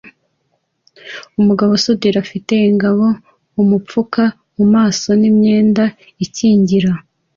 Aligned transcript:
Umugabo 1.39 1.71
usudira 1.79 2.17
afite 2.25 2.53
ingabo 2.69 3.05
imupfuka 3.61 4.23
mu 4.55 4.65
maso 4.75 5.09
n'imyenda 5.19 5.83
ikingira 6.25 6.91